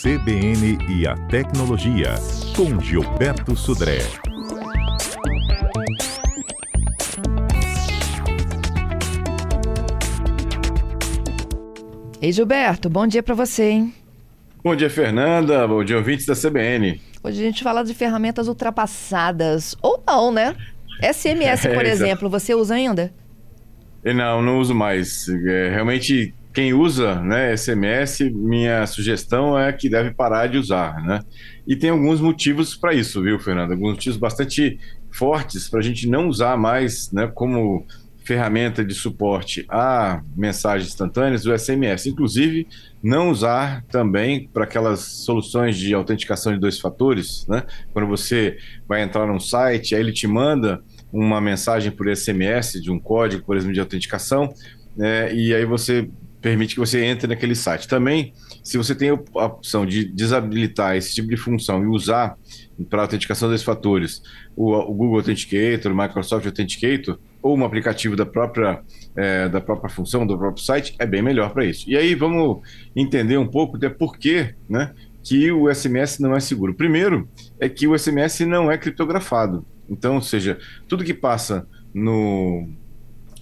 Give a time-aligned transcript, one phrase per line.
[0.00, 2.14] CBN e a Tecnologia,
[2.54, 3.98] com Gilberto Sudré.
[12.22, 13.94] Ei, Gilberto, bom dia para você, hein?
[14.62, 15.66] Bom dia, Fernanda.
[15.66, 17.00] Bom dia, ouvintes da CBN.
[17.20, 19.74] Hoje a gente fala de ferramentas ultrapassadas.
[19.82, 20.54] Ou não, né?
[21.02, 23.12] SMS, por é, exemplo, você usa ainda?
[24.04, 25.28] Não, não uso mais.
[25.28, 31.20] É, realmente, quem usa né, SMS, minha sugestão é que deve parar de usar, né?
[31.64, 33.70] E tem alguns motivos para isso, viu, Fernando?
[33.70, 34.76] Alguns motivos bastante
[35.08, 37.86] fortes para a gente não usar mais, né, como
[38.24, 42.06] ferramenta de suporte a mensagens instantâneas, o SMS.
[42.08, 42.66] Inclusive,
[43.00, 47.62] não usar também para aquelas soluções de autenticação de dois fatores, né?
[47.92, 52.90] Quando você vai entrar num site, aí ele te manda uma mensagem por SMS de
[52.90, 54.52] um código, por exemplo, de autenticação,
[54.96, 55.32] né?
[55.32, 57.88] e aí você permite que você entre naquele site.
[57.88, 62.36] Também, se você tem a opção de desabilitar esse tipo de função e usar
[62.88, 64.22] para autenticação desses fatores
[64.56, 68.82] o, o, Google Authenticator, o Microsoft Authenticator, ou um aplicativo da própria,
[69.16, 71.88] é, da própria função, do próprio site, é bem melhor para isso.
[71.88, 72.60] E aí vamos
[72.94, 76.74] entender um pouco de por que né, que o SMS não é seguro.
[76.74, 77.28] Primeiro,
[77.60, 79.64] é que o SMS não é criptografado.
[79.88, 82.68] Então, ou seja, tudo que passa no,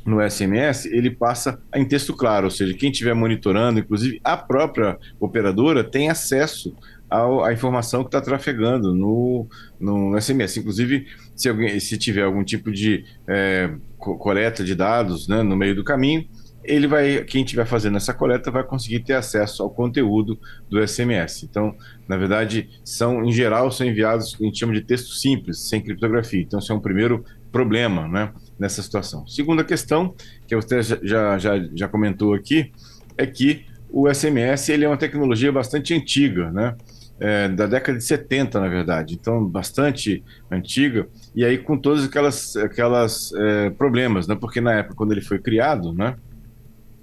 [0.06, 4.96] no SMS, ele passa em texto claro, ou seja, quem estiver monitorando, inclusive a própria
[5.18, 6.76] operadora, tem acesso
[7.10, 10.58] à informação que está trafegando no, no SMS.
[10.58, 15.74] Inclusive, se, alguém, se tiver algum tipo de é, coleta de dados né, no meio
[15.74, 16.24] do caminho,
[16.66, 21.44] ele vai, quem estiver fazendo essa coleta vai conseguir ter acesso ao conteúdo do SMS.
[21.44, 21.74] Então,
[22.08, 25.68] na verdade, são em geral são enviados o que a gente chama de texto simples,
[25.68, 26.42] sem criptografia.
[26.42, 29.26] Então, isso é um primeiro problema, né, nessa situação.
[29.26, 30.14] Segunda questão,
[30.46, 32.72] que você já, já, já comentou aqui,
[33.16, 36.76] é que o SMS ele é uma tecnologia bastante antiga, né?
[37.18, 42.54] É, da década de 70, na verdade, então bastante antiga, e aí com todos aquelas,
[42.56, 44.36] aquelas é, problemas, né?
[44.38, 46.14] Porque na época, quando ele foi criado, né?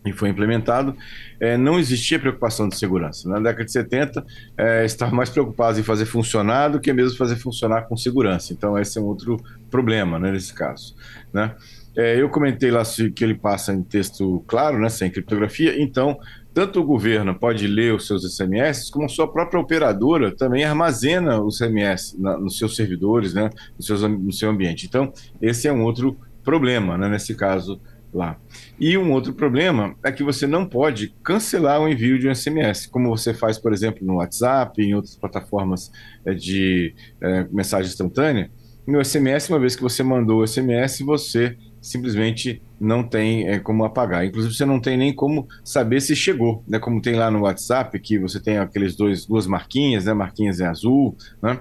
[0.06, 0.96] E foi implementado,
[1.40, 3.30] é, não existia preocupação de segurança.
[3.30, 4.26] Na década de 70,
[4.58, 8.54] é, estavam mais preocupados em fazer funcionar do que mesmo fazer funcionar com segurança.
[8.54, 9.38] Então, esse é um outro
[9.72, 10.96] problema né, nesse caso.
[11.32, 11.56] Né?
[11.96, 12.84] É, eu comentei lá
[13.16, 16.18] que ele passa em texto claro, né, sem criptografia, então
[16.54, 21.58] tanto o governo pode ler os seus SMS, como sua própria operadora também armazena os
[21.58, 24.86] SMS na, nos seus servidores, né, no, seus, no seu ambiente.
[24.86, 25.12] Então,
[25.42, 27.80] esse é um outro problema, né, nesse caso
[28.18, 28.38] lá.
[28.80, 32.88] E um outro problema é que você não pode cancelar o envio de um SMS,
[32.88, 35.92] como você faz, por exemplo, no WhatsApp, em outras plataformas
[36.26, 38.52] é, de é, mensagem instantânea.
[38.86, 43.84] No SMS, uma vez que você mandou o SMS, você simplesmente não tem é, como
[43.84, 44.26] apagar.
[44.26, 46.80] Inclusive, você não tem nem como saber se chegou, né?
[46.80, 50.14] Como tem lá no WhatsApp, que você tem aqueles dois, duas marquinhas, né?
[50.14, 51.60] Marquinhas em azul, né?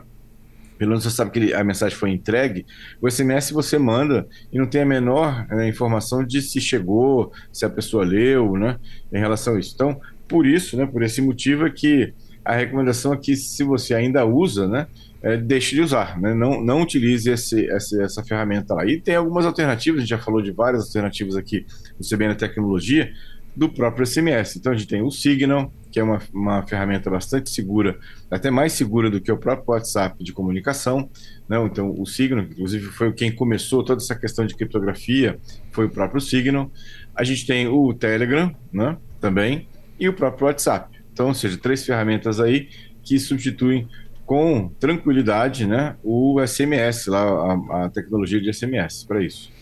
[0.82, 2.66] Pelo menos você sabe que ele, a mensagem foi entregue,
[3.00, 7.65] o SMS você manda e não tem a menor né, informação de se chegou, se
[7.65, 8.81] a pessoa leu, né,
[9.12, 9.70] em relação a isso.
[9.76, 12.12] Então, por isso, né, por esse motivo é que
[12.44, 14.88] a recomendação é que se você ainda usa, né,
[15.22, 16.34] é, deixe de usar, né?
[16.34, 18.84] não, não utilize esse, essa, essa ferramenta lá.
[18.84, 21.64] E tem algumas alternativas, a gente já falou de várias alternativas aqui
[21.97, 23.12] no CBN Tecnologia,
[23.54, 24.56] do próprio SMS.
[24.56, 27.98] Então a gente tem o Signal, que é uma, uma ferramenta bastante segura,
[28.30, 31.10] até mais segura do que o próprio WhatsApp de comunicação.
[31.48, 31.62] Né?
[31.64, 35.38] Então o Signal, inclusive, foi quem começou toda essa questão de criptografia,
[35.70, 36.72] foi o próprio Signal.
[37.14, 38.97] A gente tem o Telegram né?
[39.20, 39.69] também
[40.00, 40.98] e o próprio WhatsApp.
[41.12, 42.70] Então, ou seja, três ferramentas aí
[43.02, 43.86] que substituem
[44.25, 49.52] com tranquilidade né, o SMS, lá, a, a tecnologia de SMS para isso.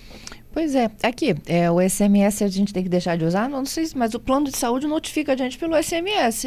[0.53, 3.49] Pois é, aqui, é, o SMS a gente tem que deixar de usar?
[3.49, 6.47] Não, sei, mas o plano de saúde notifica a gente pelo SMS.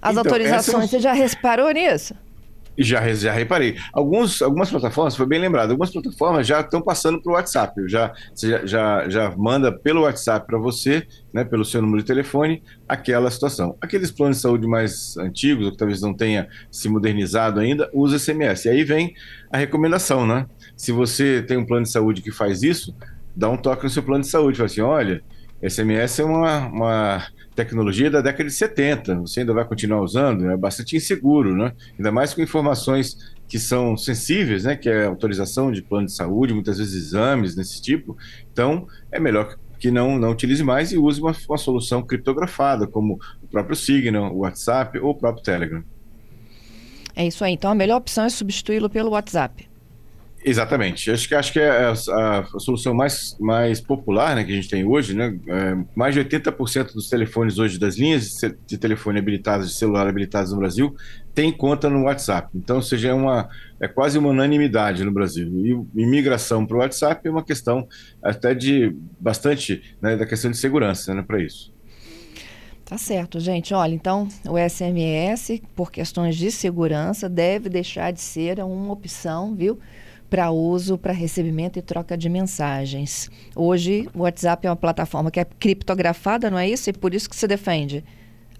[0.00, 0.88] As então, autorizações, essa...
[0.88, 2.14] você já reparou nisso?
[2.78, 3.76] Já, já reparei.
[3.92, 7.88] Alguns, algumas plataformas, foi bem lembrado, algumas plataformas já estão passando para o WhatsApp.
[7.88, 12.62] Já, já, já, já manda pelo WhatsApp para você, né, pelo seu número de telefone,
[12.88, 13.76] aquela situação.
[13.80, 18.18] Aqueles planos de saúde mais antigos, ou que talvez não tenha se modernizado ainda, usa
[18.18, 18.64] SMS.
[18.64, 19.14] E aí vem
[19.52, 20.46] a recomendação, né?
[20.76, 22.94] Se você tem um plano de saúde que faz isso,
[23.36, 24.56] dá um toque no seu plano de saúde.
[24.56, 25.22] Fala assim: olha,
[25.62, 30.50] SMS é uma, uma tecnologia da década de 70, você ainda vai continuar usando?
[30.50, 31.72] É bastante inseguro, né?
[31.98, 34.76] Ainda mais com informações que são sensíveis, né?
[34.76, 38.16] Que é autorização de plano de saúde, muitas vezes exames desse tipo.
[38.52, 43.18] Então, é melhor que não, não utilize mais e use uma, uma solução criptografada, como
[43.42, 45.82] o próprio Signal, o WhatsApp ou o próprio Telegram.
[47.16, 47.54] É isso aí.
[47.54, 49.69] Então, a melhor opção é substituí-lo pelo WhatsApp.
[50.42, 51.10] Exatamente.
[51.10, 54.70] Acho que, acho que é a, a, solução mais, mais popular né, que a gente
[54.70, 55.38] tem hoje, né?
[55.46, 60.06] É, mais de 80% dos telefones hoje, das linhas de, de, telefone habilitadas, de celular
[60.06, 60.94] habilitadas no Brasil,
[61.34, 62.48] tem conta no WhatsApp.
[62.54, 63.50] Então, seja, é, uma,
[63.80, 65.46] é quase uma unanimidade no Brasil.
[65.94, 67.86] E imigração para o WhatsApp é uma questão
[68.22, 71.70] até de bastante né, da questão de segurança né, para isso.
[72.86, 73.72] Tá certo, gente.
[73.74, 79.78] Olha, então o SMS, por questões de segurança, deve deixar de ser uma opção, viu?
[80.30, 83.28] Para uso, para recebimento e troca de mensagens.
[83.54, 86.88] Hoje, o WhatsApp é uma plataforma que é criptografada, não é isso?
[86.88, 88.04] E por isso que se defende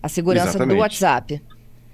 [0.03, 0.77] a segurança Exatamente.
[0.77, 1.43] do WhatsApp.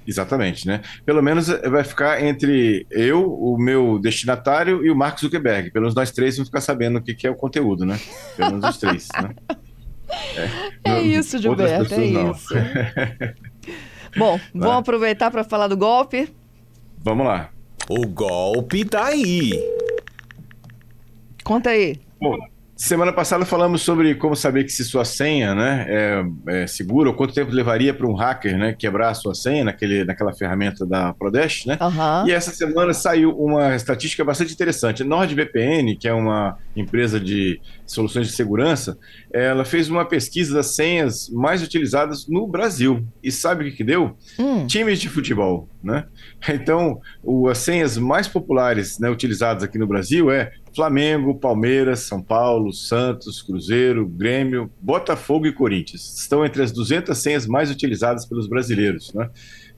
[0.07, 0.81] Exatamente, né?
[1.05, 5.71] Pelo menos eh, vai ficar entre eu, o meu destinatário e o Mark Zuckerberg.
[5.71, 7.99] Pelo menos nós três vamos ficar sabendo o que, é o conteúdo, né?
[8.37, 9.35] Pelo menos os três, né?
[10.85, 12.31] É, é isso, Gilberto, é não.
[12.31, 12.55] isso.
[14.17, 16.33] Bom, vamos aproveitar para falar do golpe?
[17.03, 17.51] Vamos lá.
[17.89, 19.53] O golpe tá aí.
[21.45, 22.01] Conta aí.
[22.21, 22.37] Bom,
[22.77, 27.15] semana passada falamos sobre como saber que se sua senha né, é, é segura, ou
[27.15, 31.15] quanto tempo levaria para um hacker né, quebrar a sua senha naquele, naquela ferramenta da
[31.15, 31.79] Prodesh, né?
[31.81, 32.29] Uhum.
[32.29, 35.03] E essa semana saiu uma estatística bastante interessante.
[35.03, 38.99] A NordVPN, que é uma empresa de soluções de segurança,
[39.33, 43.07] ela fez uma pesquisa das senhas mais utilizadas no Brasil.
[43.23, 44.17] E sabe o que, que deu?
[44.39, 44.67] Hum.
[44.67, 46.05] Times de futebol, né?
[46.49, 52.23] Então, o, as senhas mais populares né, utilizadas aqui no Brasil é Flamengo, Palmeiras, São
[52.23, 56.19] Paulo, Santos, Cruzeiro, Grêmio, Botafogo e Corinthians.
[56.19, 59.31] Estão entre as 200 senhas mais utilizadas pelos brasileiros, né?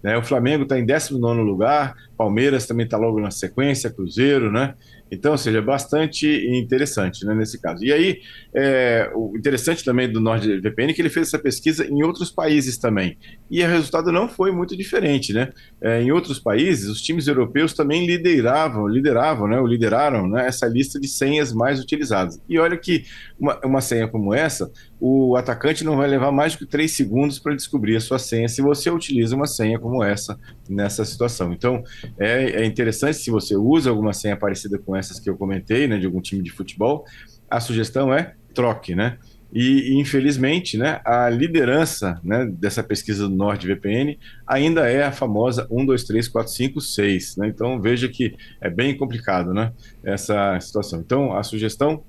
[0.02, 0.16] Né?
[0.16, 4.74] O Flamengo está em 19 lugar, Palmeiras também está logo na sequência, Cruzeiro, né?
[5.10, 7.84] Então, ou seja, bastante interessante né, nesse caso.
[7.84, 8.20] E aí,
[8.54, 12.78] é, o interessante também do NordVPN é que ele fez essa pesquisa em outros países
[12.78, 13.16] também.
[13.50, 15.50] E o resultado não foi muito diferente, né?
[15.80, 19.58] É, em outros países, os times europeus também lideravam, lideravam, né?
[19.58, 22.40] Ou lideraram né, essa lista de senhas mais utilizadas.
[22.48, 23.04] E olha que
[23.38, 27.38] uma, uma senha como essa, o atacante não vai levar mais do que três segundos
[27.38, 31.52] para descobrir a sua senha se você utiliza uma senha como essa nessa situação.
[31.52, 31.82] Então,
[32.18, 35.98] é, é interessante se você usa alguma senha parecida com essas que eu comentei, né,
[35.98, 37.04] de algum time de futebol,
[37.50, 39.18] a sugestão é troque, né?
[39.52, 45.86] E, infelizmente, né, a liderança né, dessa pesquisa do NordVPN ainda é a famosa 1,
[45.86, 47.36] 2, 3, 4, 5, 6.
[47.36, 47.48] Né?
[47.48, 49.72] Então veja que é bem complicado né,
[50.04, 51.00] essa situação.
[51.00, 52.04] Então a sugestão: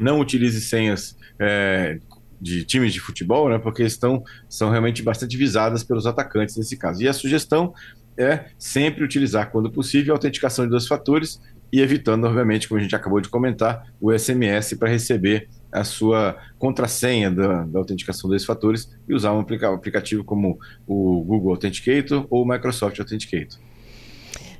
[0.00, 1.98] não utilize senhas é,
[2.40, 7.02] de times de futebol, né, porque estão, são realmente bastante visadas pelos atacantes nesse caso.
[7.02, 7.72] E a sugestão
[8.16, 11.40] é sempre utilizar, quando possível, a autenticação de dois fatores
[11.72, 16.36] e evitando, obviamente, como a gente acabou de comentar, o SMS para receber a sua
[16.56, 20.56] contrassenha da, da autenticação desses fatores e usar um aplicativo como
[20.86, 23.58] o Google Authenticator ou o Microsoft Authenticator.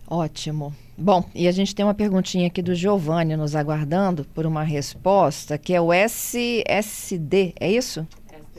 [0.06, 0.74] Ótimo.
[0.96, 5.58] Bom, e a gente tem uma perguntinha aqui do Giovanni nos aguardando por uma resposta,
[5.58, 8.06] que é o SSD, é isso?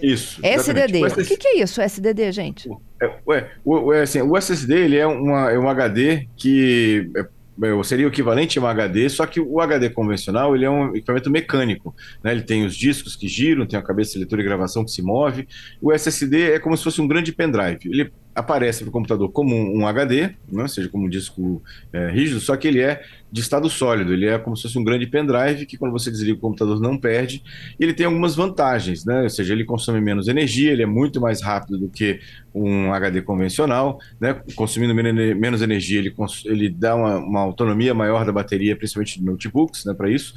[0.02, 0.42] Isso.
[0.44, 1.04] SDD.
[1.04, 2.70] O, o que, é isso, SDD, gente?
[3.02, 7.36] É, ué, o, assim, o SSD ele é, uma, é um HD que é
[7.84, 11.30] seria o equivalente a um HD, só que o HD convencional ele é um equipamento
[11.30, 11.96] mecânico.
[12.22, 12.34] Né?
[12.34, 15.02] Ele tem os discos que giram, tem a cabeça de leitura e gravação que se
[15.02, 15.48] move.
[15.82, 17.80] O SSD é como se fosse um grande pendrive.
[17.86, 20.64] Ele aparece para o computador como um, HD, né?
[20.64, 23.02] ou seja, como um disco é, rígido, só que ele é
[23.32, 26.38] de estado sólido, ele é como se fosse um grande pendrive que quando você desliga
[26.38, 27.42] o computador não perde,
[27.80, 29.24] e ele tem algumas vantagens, né?
[29.24, 32.20] ou seja, ele consome menos energia, ele é muito mais rápido do que
[32.54, 34.42] um HD convencional, né?
[34.56, 36.14] consumindo menos energia, ele,
[36.46, 40.34] ele dá uma, uma autonomia maior da bateria, principalmente de notebooks, né, para isso,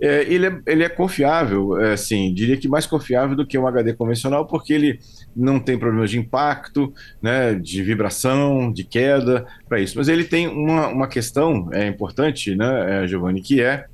[0.00, 3.66] é, ele, é, ele é confiável, é, assim, diria que mais confiável do que um
[3.66, 4.98] HD convencional, porque ele
[5.36, 9.98] não tem problemas de impacto, né, de vibração, de queda, para isso.
[9.98, 13.86] Mas ele tem uma, uma questão é, importante, né, é, Giovanni, que é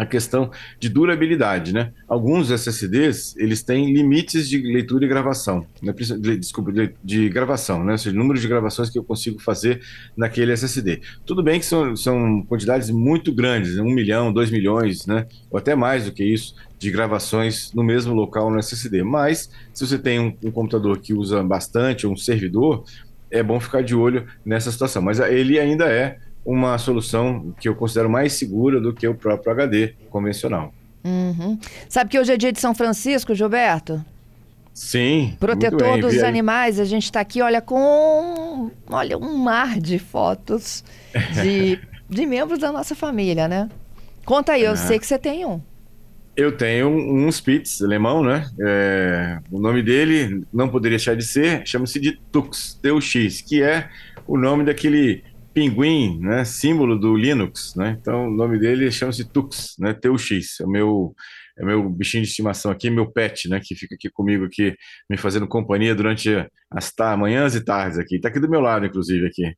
[0.00, 1.92] a questão de durabilidade, né?
[2.08, 5.92] Alguns SSDs, eles têm limites de leitura e gravação, né?
[6.38, 7.92] desculpa, de, de, gravação, né?
[7.92, 9.82] Ou seja, número de gravações que eu consigo fazer
[10.16, 11.02] naquele SSD.
[11.26, 13.82] Tudo bem que são, são quantidades muito grandes, né?
[13.82, 15.26] um milhão, dois milhões, né?
[15.50, 19.02] Ou até mais do que isso, de gravações no mesmo local no SSD.
[19.02, 22.84] Mas, se você tem um, um computador que usa bastante, ou um servidor,
[23.30, 25.02] é bom ficar de olho nessa situação.
[25.02, 29.52] Mas ele ainda é uma solução que eu considero mais segura do que o próprio
[29.52, 30.72] HD convencional.
[31.04, 31.58] Uhum.
[31.88, 34.04] Sabe que hoje é dia de São Francisco, Gilberto?
[34.72, 35.36] Sim.
[35.38, 36.78] Protetor bem, dos animais.
[36.78, 40.84] A gente está aqui, olha, com olha, um mar de fotos
[41.42, 41.78] de,
[42.08, 43.68] de membros da nossa família, né?
[44.24, 45.60] Conta aí, eu sei que você tem um.
[46.36, 48.48] Eu tenho um Spitz alemão, né?
[48.60, 53.88] É, o nome dele não poderia deixar de ser, chama-se de Tux, TUX, que é
[54.26, 57.96] o nome daquele pinguim, né, símbolo do Linux, né?
[58.00, 60.60] Então o nome dele chama-se Tux, né, TUX.
[60.60, 61.14] É o meu
[61.58, 64.74] é meu bichinho de estimação aqui, meu pet, né, que fica aqui comigo aqui,
[65.10, 66.30] me fazendo companhia durante
[66.70, 68.16] as manhãs e tardes aqui.
[68.16, 69.54] Está aqui do meu lado, inclusive, aqui.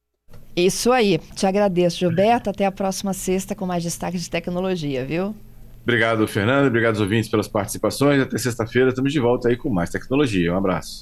[0.57, 1.19] Isso aí.
[1.37, 2.51] Te agradeço, Gilberto.
[2.51, 5.35] Até a próxima sexta com mais destaque de tecnologia, viu?
[5.83, 6.67] Obrigado, Fernando.
[6.67, 8.21] Obrigado aos ouvintes pelas participações.
[8.21, 10.53] Até sexta-feira estamos de volta aí com mais tecnologia.
[10.53, 10.91] Um abraço.